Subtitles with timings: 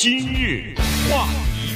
[0.00, 0.76] 今日
[1.10, 1.74] 话题，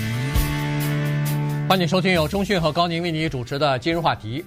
[1.69, 4.45] 欢迎收听由中讯和高宁为你主持的今日话题。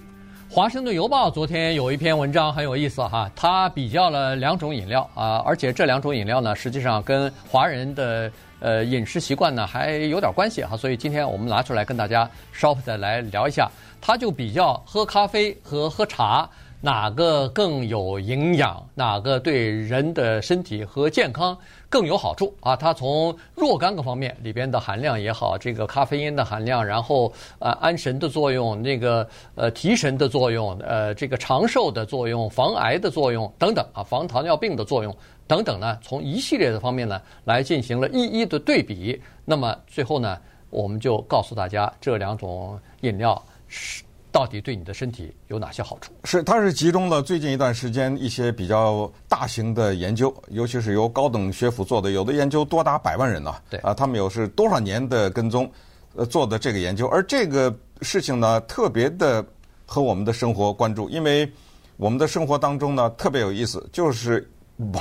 [0.49, 13.70] 华盛顿邮报昨天有一篇文章很有意思哈，它比较了两种饮料啊，而且这两种饮料呢，实际上跟华人的呃饮食习惯呢还有点关系哈，所以今天我们拿出来跟大家稍微的来聊一下。
[14.00, 16.48] 它就比较喝咖啡和喝茶
[16.86, 21.57] 哪个更有营养，哪个对人的身体和健康
[21.89, 22.75] 更有好处啊？
[22.75, 35.11] 它从若干个方面里边的含量也好，这个咖啡因的含量，然后呃安神的作用，那个呃提神的作用，呃这个长寿的作用，防癌的作用等等啊，防糖尿病的作用
[35.47, 39.19] 等等呢，从一系列的方面呢来进行了一一的对比。
[39.44, 40.38] 那么最后呢，
[40.69, 43.44] 我们就告诉大家这两种饮料。
[43.67, 44.03] 是
[44.36, 46.12] 到底对你的身体有哪些好处？
[46.25, 53.61] 是，它是集中了最近一段时间一些比较大型的研究，尤其是由高等学府做的，有的研究多达百万人呢、啊。
[53.70, 55.72] 对啊，他们有是多少年的跟踪，
[56.17, 59.42] 呃做的这个研究，而这个事情呢，特别的
[59.86, 61.49] 和我们的生活关注，因为
[61.95, 64.45] 我们的生活当中呢，特别有意思，就是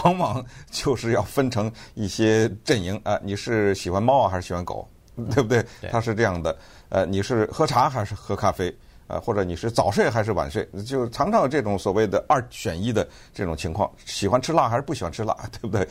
[0.00, 4.88] 往往就是要分成一些阵营啊，你是喜欢猫啊，还是喜欢狗，
[5.34, 5.60] 对不对？
[5.80, 6.56] 对它是这样的。
[6.88, 8.72] 呃，你是喝茶还是喝咖啡？
[9.14, 10.68] 呃，或者你是早睡还是晚睡？
[10.84, 15.86] 就常常有这种所谓的二选一的这种情况，喜欢吃辣还是不喜欢吃辣， 对不对？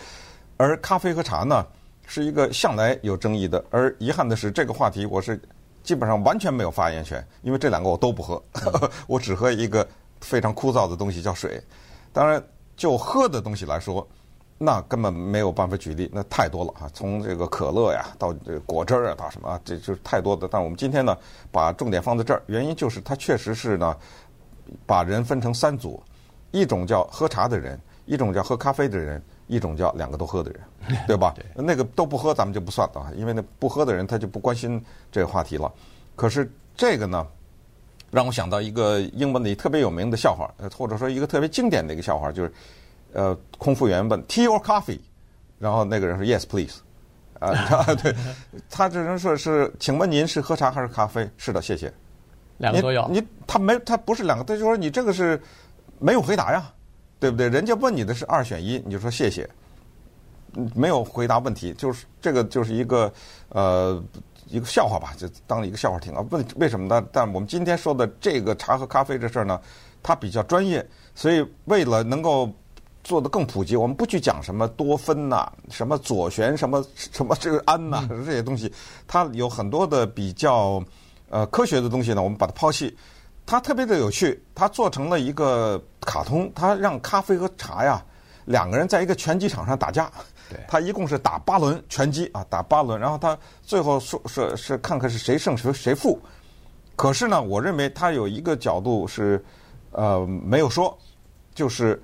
[0.57, 1.65] 而咖啡和茶呢，
[2.05, 3.63] 是一个向来有争议的。
[3.69, 5.41] 而遗憾的是，这个话题我是
[5.83, 9.87] 基本上完全没有发言权，因为这两个我都不喝，呵呵，我只喝一个
[10.19, 11.63] 非常枯燥的东西叫水。
[12.11, 12.43] 当然，
[12.75, 14.05] 就喝的东西来说。
[14.63, 16.89] 那根本没有办法举例，那太多了啊！
[16.93, 20.47] 从这个可乐呀，到这个果汁儿啊，到什么啊，这就是太多的。
[20.49, 21.17] 但我们今天呢，
[21.51, 23.93] 把重点放在这儿，原因就是它确实是呢，
[24.85, 26.01] 把人分成三组：
[26.51, 30.61] 一种叫喝茶的人，一种叫喝咖啡的人，一种叫两个都喝的人，
[31.07, 31.33] 对吧？
[31.35, 35.69] 对那个都不喝，咱们就不算了，因为那不喝的人他就不关心这个话题了。
[36.15, 37.27] 可是这个呢，
[38.11, 42.53] 让我想到一个英文里特别有名的笑话，或者说一个特别经典的一个笑话，就是。
[43.13, 44.99] 呃，空服员问 Tea or coffee，
[45.59, 46.79] 然后那个人说 Yes please，
[47.39, 48.13] 啊， 对，
[48.69, 51.29] 他只能说是，请问您是喝茶还是咖啡？
[51.37, 51.93] 是的，谢谢。
[52.57, 53.07] 两个都要。
[53.09, 55.39] 你，你他没他不是两个，他就说你这个是
[55.99, 56.71] 没有回答呀，
[57.19, 57.49] 对不对？
[57.49, 59.47] 人家问你的是二选一，你就说谢谢，
[60.73, 63.13] 没有回答问题，就是这个就是一个
[63.49, 64.03] 呃
[64.47, 66.25] 一个笑话吧，就当一个笑话听啊。
[66.31, 67.05] 问为什么呢？
[67.11, 69.61] 但我们今天说的这个茶和咖啡这事儿呢，
[70.01, 72.51] 它比较专业，所以为了能够。
[73.03, 78.71] 做得更普及，我们不去讲什么多酚呐、啊，什么左旋，什么什么这个胺呐、啊，这些东西，
[79.05, 80.81] 它有很多的比较
[81.29, 82.95] 呃科学的东西呢，我们把它抛弃。
[83.45, 88.01] 它特别的有趣，它做成了一个卡通，它让咖啡和茶呀
[88.45, 90.09] 两个人在一个拳击场上打架。
[90.49, 96.17] 对，它一共是打八轮拳击啊，打八轮，然后它最后说是是看看是谁胜谁谁负。
[96.95, 99.43] 可是呢，我认为它有一个角度是
[99.91, 100.97] 呃没有说，
[101.53, 102.01] 就是。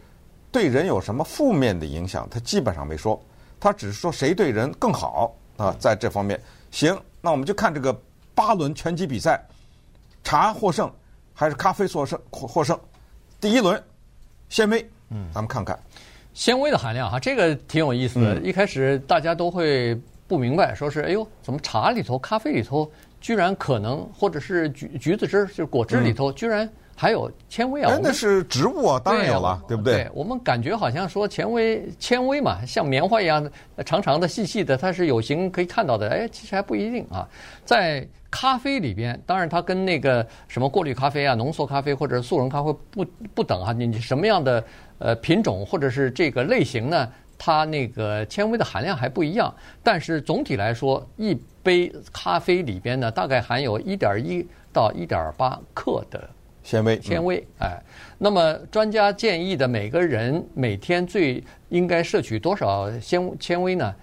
[0.52, 2.28] 对人有什么负面的影响？
[2.30, 3.22] 他基本上没说，
[3.60, 6.40] 他只是说谁对人更好啊，在这方面。
[6.72, 7.96] 行，那我们就看这个
[8.34, 9.44] 八轮拳击比赛，
[10.24, 10.92] 茶获胜
[11.34, 12.20] 还是咖啡获胜？
[12.32, 12.80] 获胜。
[13.40, 13.82] 第一轮，
[14.50, 15.78] 纤维，嗯，咱们看看
[16.34, 18.40] 纤维的含量哈，这个挺有意思的。
[18.42, 19.94] 一开始大家都会
[20.28, 26.68] 不明白，说是哎呦，怎么茶里头、咖啡里头居然可能，或者是橘橘子汁，就是果汁里头居然。
[27.00, 29.94] 还有纤维啊，那是植物啊，当然有了，对，对不对？
[29.94, 36.10] 对，我们感觉好像说纤维，纤维嘛，像棉花一样的长长的、细细的，它是有形可以看到的。
[36.10, 37.26] 哎，其实还不一定啊。
[37.64, 43.72] 在咖啡里边，当然它跟那个什么过滤咖啡啊、浓缩咖啡或者速溶咖啡不不等啊。
[43.72, 44.62] 你什么样的
[44.98, 47.10] 呃品种或者是这个类型呢？
[47.38, 49.56] 它那个纤维的含量还不一样。
[49.82, 51.34] 但是总体来说，一
[51.64, 56.30] 杯咖啡里边呢，大概含有一点一到一点八克的。
[56.70, 57.82] 纤维，纤维，哎，
[58.20, 63.96] 那么专家建议的每个人每天最应该摄取多少纤纤维呢？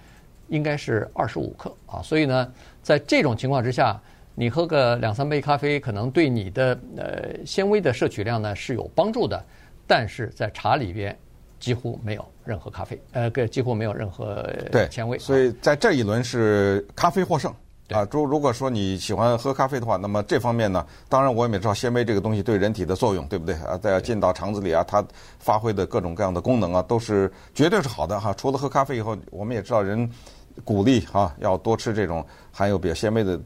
[0.49, 2.01] 应该是二十五克啊。
[2.01, 3.97] 所以呢，在这种情况之下，
[4.35, 9.41] 你喝个两三杯咖啡，可能对你的呃纤维的摄取量呢是有帮助的。
[9.87, 11.17] 但是在茶里边
[11.57, 14.45] 几乎没有任何咖啡，呃，个几乎没有任何
[14.91, 15.17] 纤维。
[15.17, 17.53] 所以在这一轮是咖啡获胜。
[17.89, 23.77] 啊，如如果说你喜欢喝咖啡的话，那么这方面呢，当然我们也知道纤维这个东西对人体的作用，对不对啊？
[23.77, 25.01] 在进到肠子里啊，它
[25.39, 28.33] 发挥的各种各样的功能啊，都是绝对是好的哈。
[28.33, 30.09] 除了喝咖啡以后，我们也知道人
[30.65, 33.39] 鼓励哈要多吃这种含有比较纤维的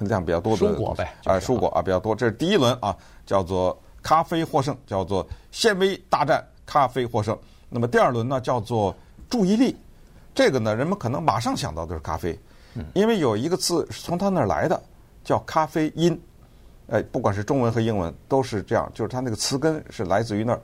[0.00, 2.14] 量比较多的蔬果呗啊，蔬果啊比较多。
[2.14, 2.94] 这是第一轮啊，
[3.24, 7.36] 叫做咖啡获胜，叫做纤维大战，咖啡获胜。
[7.70, 8.94] 那么第二轮呢，叫做
[9.30, 9.74] 注意力，
[10.34, 12.38] 这个呢，人们可能马上想到的是咖啡。
[12.94, 14.82] 因为有一个字是从他那儿来的，
[15.24, 16.20] 叫咖啡因。
[16.88, 20.60] 哎，不管是中文和英文都是这样，就是它那个词根是来自于那儿。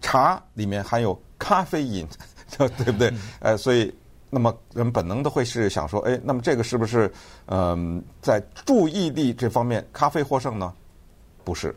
[0.00, 2.06] 茶里面含有咖啡因，
[2.58, 3.12] 对不对？
[3.40, 3.94] 哎，所以
[4.28, 7.10] 那么人本能的会是想说，哎，那么这个是不是
[7.46, 10.74] 嗯、呃，在注意力这方面咖啡获胜呢？
[11.44, 11.74] 不是，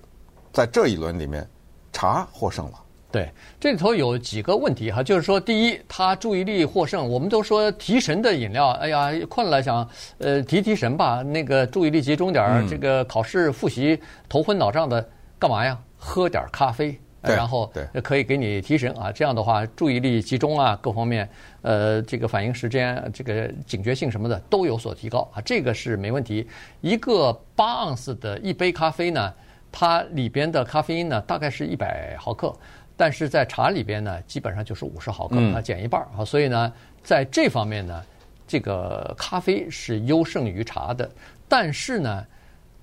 [0.52, 1.48] 在这一轮里面，
[1.94, 2.84] 茶获胜了。
[3.18, 7.10] 对，这里头有几个问题哈，就是说，第一，他注意力获胜。
[7.10, 14.00] 我们都说提神的饮料，哎呀，困了想呃提提神吧，那个注意力集中点儿，嗯、这个考试复习
[14.30, 15.04] 头昏脑胀的，
[15.40, 15.76] 干嘛呀？
[15.98, 17.74] 喝点咖啡，然后
[18.04, 19.12] 可以给你提神啊。
[19.12, 21.28] 这样的话，注意力集中啊，各方面
[21.64, 26.48] 呃这个反应时间、这个警觉性什么的都有所提高啊，这个是没问题。
[26.82, 29.34] 一个八盎司的一杯咖啡呢，
[29.72, 32.56] 它里边的咖啡因呢，大概是一百毫克。
[33.00, 36.74] 但是在茶里边呢，基本上就是五十毫克啊，减一半啊，所以呢，
[37.04, 38.04] 在这方面呢，
[38.48, 41.08] 这个咖啡是优胜于茶的。
[41.48, 42.26] 但是呢，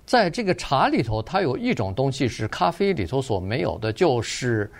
[0.06, 4.70] 在这个茶里头，它有一种东西是咖啡里头所没有的，就是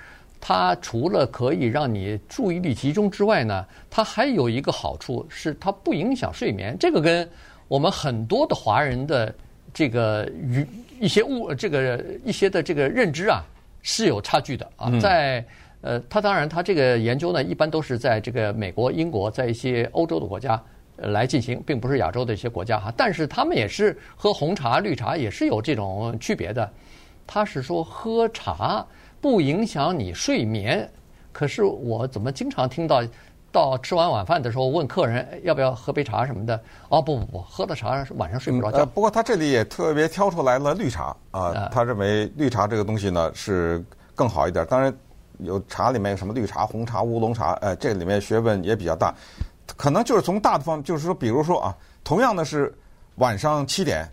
[0.41, 6.77] 它除了可以让你注意力集中之外呢，它还有一个好处是它不影响睡眠。
[6.79, 7.29] 这个跟
[7.67, 9.35] 我们很多的华人的
[9.73, 10.65] 这个与
[11.01, 13.43] 一些物这个一些的这个认知啊。
[13.85, 15.45] 是有差距的啊，在
[15.83, 20.61] 呃，他当然他这个研究呢，一般都是在这个美国、英国，在一些欧洲的国家
[20.97, 22.93] 来进行，并不是亚洲的一些国家哈。
[22.97, 26.69] 但是他们也是喝红茶、绿茶，也是有这种区别的。
[27.27, 28.85] 他是说喝茶
[29.21, 30.91] 不影响你睡眠，
[31.31, 33.05] 可是我怎么经常听到
[33.55, 36.61] 到吃完晚饭的时候问客人要不要喝杯茶什么的？
[36.89, 38.79] 哦，不不不，喝的茶晚上睡不着觉。
[38.79, 41.17] 呃，不过他这里也特别挑出来了绿茶。
[41.31, 44.67] 啊，他认为绿茶这个东西呢是更好一点。
[44.67, 44.93] 当然，
[45.39, 49.15] 有茶里面有什么绿茶、红茶、乌龙茶，呃，这里面学问也比较大。
[49.77, 52.77] 可能就是从大的方面，就是说，比如说啊，同样的是
[53.17, 54.05] 晚上七点，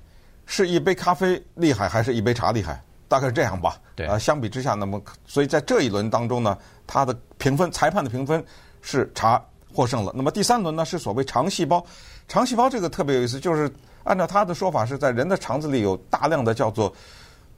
[0.45, 2.79] 是一杯咖啡厉害，还是一杯茶厉害？
[3.07, 3.75] 大概是这样吧。
[3.95, 4.05] 对。
[4.05, 6.55] 啊，相比之下，那么所以在这一轮当中呢，
[6.85, 8.43] 他的评分，裁判的评分
[8.81, 9.41] 是茶
[9.73, 10.11] 获胜了。
[10.15, 11.83] 那么第三轮呢，是所谓肠细胞。
[12.27, 13.71] 肠细胞这个特别有意思，就是。
[14.03, 16.91] 按照他的说法，是在人的肠子里有大量的叫做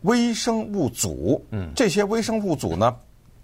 [0.01, 1.41] 微生物组。
[1.51, 2.93] 嗯，这些微生物组呢，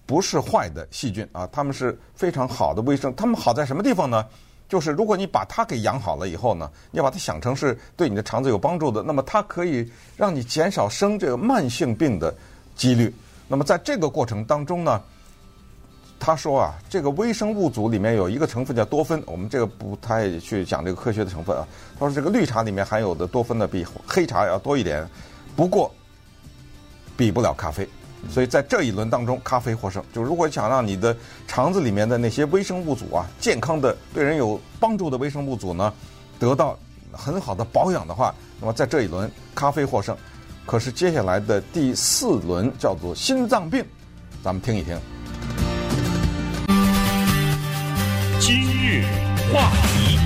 [0.06, 3.16] 不是坏的细菌啊，它们是非常好的微生。
[3.16, 4.26] 它们好在什么地方呢？
[4.68, 12.36] 就是如果你把它给养好了以后呢，你要把它想成是对你的肠子有帮助的，那么它可以让你减少生这个慢性病的
[12.76, 13.16] 几率。
[13.48, 15.02] 那么在这个过程当中呢，
[16.20, 21.66] 他说啊，这个微生物组里面有一个成分叫多酚，我们这个不太去讲这个科学的成分啊。
[21.98, 25.08] 他说这个绿茶里面含有的多酚呢，比黑茶要多一点，
[25.56, 25.90] 不过
[27.16, 27.88] 比不了咖啡。
[28.30, 30.04] 所以在这一轮当中，咖啡获胜。
[30.14, 31.16] 就如果想让你的
[31.48, 35.94] 肠子里面的那些微生物组啊，健康的、对人有帮助的微生物组呢，
[36.38, 36.78] 得到
[37.14, 40.16] 很好的保养的话，那么在这一轮咖啡获胜。
[40.66, 43.86] 可是接下来的第四轮叫做心脏病，
[44.44, 45.00] 咱们听一听。
[48.40, 49.04] 今日
[49.54, 50.18] 话题，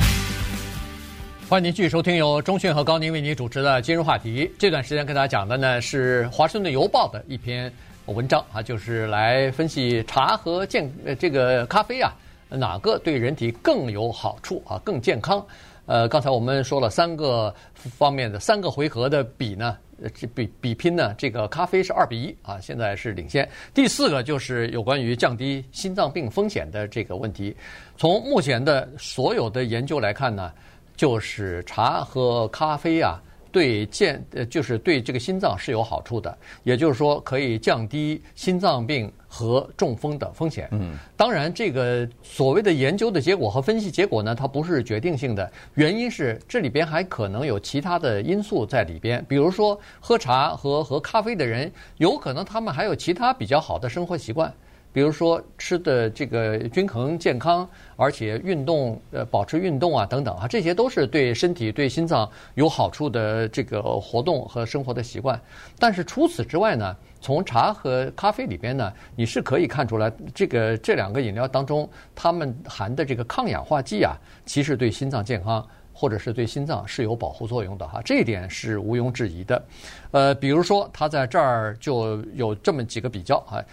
[1.50, 4.46] 欢迎您继续收听由中讯和高宁为您主持的《今日话题》。
[4.60, 7.74] 这段时间跟大家讲的呢是《华盛顿邮报》的一篇
[8.06, 12.14] 文章啊，就是来分析茶和健呃这个咖啡啊，
[12.50, 15.44] 哪个对人体更有好处啊，更健康。
[15.86, 19.78] 呃，刚才我们说了三个方面的三个回合的比呢。
[20.16, 23.48] 这比比拼呢，这个咖啡是二比一啊，现在是领先。
[23.74, 27.56] 第四个就是有关于降低心脏病风险的这个问题。
[27.96, 30.52] 从目前的所有的研究来看呢，
[30.98, 33.22] 就是茶和咖啡啊。
[33.54, 40.68] 对健呃，就是对这个心脏是有好处的，也就是说可以降低心脏病和中风的风险。
[40.72, 54.52] 嗯，当然，这个所谓的研究的结果和分析结果呢，它不是决定性的，原因是这里边还可能有其他的因素在里边，比如说喝茶和喝咖啡的人，有可能他们还有其他比较好的生活习惯。
[54.94, 65.40] 比如说吃的这个均衡健康，而且运动呃保持运动啊等等啊，这些都是对身体对心脏有好处的这个活动和生活的习惯。
[65.80, 79.64] 但是除此之外呢，从茶和咖啡里边呢，你是可以看出来，这个这两个饮料当中，它们含的这个抗氧化剂啊，其实对心脏健康或者是对心脏是有保护作用的哈，这一点是毋庸置疑的。
[80.12, 83.64] 呃，比如说他在这儿就有这么几个比较啊。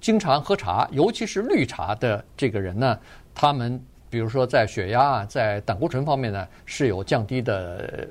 [0.00, 2.98] 经常喝茶，尤其是绿茶的这个人呢，
[3.34, 3.80] 他们
[4.10, 8.06] 比如说在血压、在胆固醇方面呢，是有降低的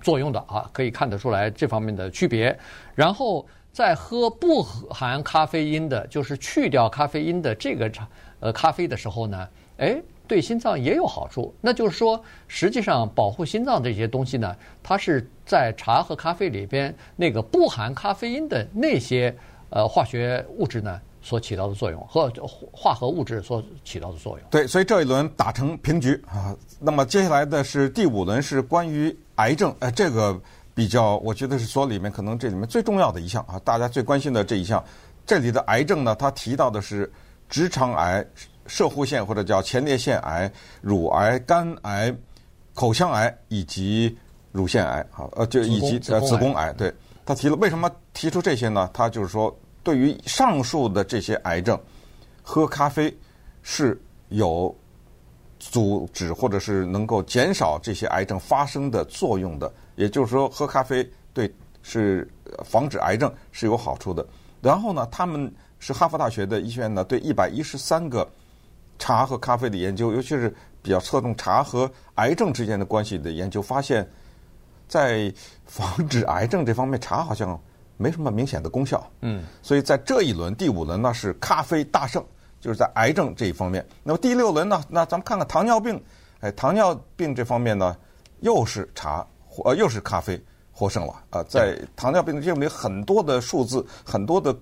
[0.00, 2.56] 作用的啊，可以看得出来这方面的区别。
[2.94, 8.06] 然后在喝不含咖啡因的，就是去掉咖啡因的这个茶
[8.40, 9.48] 呃咖啡的时候呢，
[9.78, 9.96] 哎，
[10.26, 11.54] 对心脏也有好处。
[11.60, 19.34] 那就是说，实际上保护心脏这些东西呢，它是在茶和咖啡里边那个不含咖啡因的那些
[19.70, 22.30] 呃化学物质呢所起到的作用，和
[22.72, 24.48] 化合物质所起到的作用。
[24.50, 26.56] 对，所以这一轮打成平局啊。
[26.78, 29.74] 那么接下来的是第五轮，是关于癌症。
[29.80, 30.38] 呃，这个
[30.74, 34.82] 比较，我觉得是所里面可能这里面最重要的一项啊，大家最关心的这一项。
[35.24, 37.10] 这里的癌症呢，它提到的是
[37.48, 38.24] 直肠癌、
[38.68, 42.14] 摄护腺或者叫前列腺癌、乳癌、肝癌、
[42.74, 44.16] 口腔癌以及
[44.52, 46.72] 乳腺癌啊，呃，就以及呃子宫癌。
[46.72, 46.92] 对，
[47.24, 48.88] 他提了，为什么提出这些呢？
[48.92, 51.78] 他就是说，对于上述的这些癌症，
[52.42, 53.14] 喝咖啡
[53.62, 54.74] 是有
[55.58, 59.72] 阻止或者是能够减少这些癌症发生的作用的。
[59.96, 62.28] 也就是说，喝咖啡对是
[62.64, 64.26] 防止癌症是有好处的。
[64.60, 68.28] 然后呢，他们是哈佛大学的医学院呢，对一百一十三个
[68.98, 74.08] 茶和咖啡的研究，尤其是比较侧重茶和癌症之间的关系的研究，发现，
[74.88, 75.32] 在
[75.64, 77.60] 防止癌症这方面，茶好像
[77.96, 79.08] 没什么明显的功效。
[79.20, 82.24] 嗯，所以在这一轮第五轮呢，是咖啡大胜，
[82.60, 83.86] 就是在癌症这一方面。
[84.02, 86.02] 那么第六轮呢，那咱们看看糖尿病，
[86.40, 87.96] 哎，糖尿病这方面呢，
[88.40, 89.26] 又是茶，
[89.64, 90.42] 呃，又是咖啡。
[90.78, 91.42] 获胜了啊！
[91.44, 94.54] 在糖尿病的这里很多的数字，很多的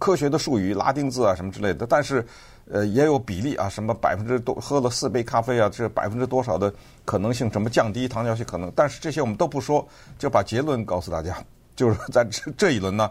[0.00, 2.26] 科学的术语、拉丁字啊什么之类的，但是
[2.72, 6.72] 呃也有比例啊，什么百分之多喝了四杯咖啡啊，这百分之多少的
[7.04, 9.86] 可能性，什么降低糖尿病可能，但是这些我们都不说，
[10.18, 11.36] 就把结论告诉大家，
[11.76, 13.10] 就是在这这一轮呢，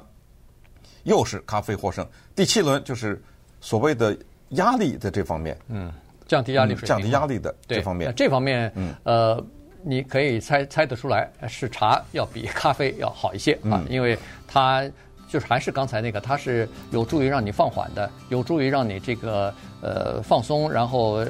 [1.04, 2.08] 又是咖啡获胜。
[2.36, 3.22] 第七轮就是
[3.62, 4.18] 所谓的
[4.50, 5.92] 压力的这方面，嗯，
[6.28, 9.46] 降低压力、嗯，降低压力的这方面，这方面，嗯，呃。
[9.82, 14.84] 你可以猜猜得出来，是茶要比咖啡要好一些啊，因为它
[15.30, 21.24] 就是还是刚才那个，它是有助于让你放缓的，有助于让你这个呃放松，然后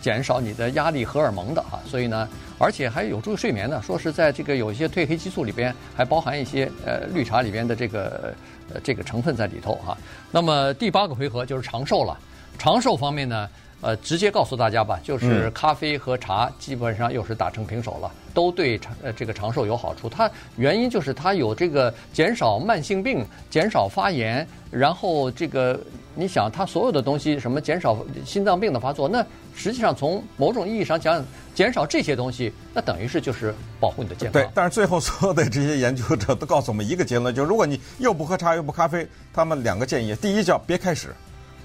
[0.00, 2.28] 减少你的压力荷尔蒙的啊，所以呢，
[2.58, 3.80] 而且还有助于睡眠的。
[3.82, 8.34] 说是在这个有一些褪黑激素里边，还包含一些呃绿茶里边的这个
[8.72, 9.96] 呃这个成分在里头哈。
[10.30, 12.16] 那么第八个回合就是长寿了，
[12.58, 13.48] 长寿方面呢。
[13.80, 20.08] 呃，直接告诉大家吧，就是咖啡和茶基本上又是打成平手了，嗯、都对长呃这个长寿有好处。
[20.08, 25.78] 它原因就是它有这个减少慢性病、减少发炎，然后这个
[26.16, 34.42] 你想它所有的东西，什么减少心脏病的发作，那实际上从某种意义上讲，减少这些东西，那等于是就是保护你的健康。
[34.42, 41.14] 对，但是最后所有的这些研究者都告诉我们一个结论，就是如果你又不喝茶又不咖啡，他们两个建议：第一叫别开始。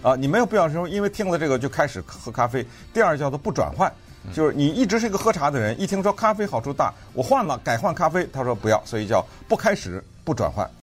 [0.04, 2.64] 啊，你没有必要说，因为听了这个就开始喝咖啡。
[2.94, 3.92] 第二叫做不转换，
[4.34, 10.70] 就是你一直是一个喝茶的人，一听说咖啡好处大，我换了改换咖啡，他说不要，所以叫不开始不转换。